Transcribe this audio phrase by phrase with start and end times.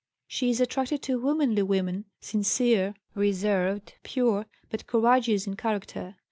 [0.25, 6.15] She is attracted to womanly women, sincere, reserved, pure, but courageous in character.